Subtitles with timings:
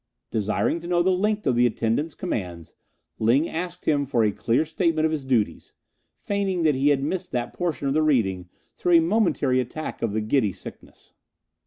[0.31, 2.73] Desiring to know the length of the attendant's commands,
[3.19, 5.73] Ling asked him for a clear statement of his duties,
[6.17, 10.13] feigning that he had missed that portion of the reading through a momentary attack of
[10.13, 11.13] the giddy sickness.